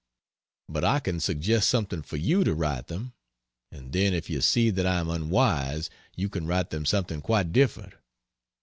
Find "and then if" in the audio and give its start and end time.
3.71-4.31